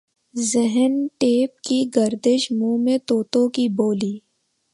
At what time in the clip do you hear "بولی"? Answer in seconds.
3.75-4.17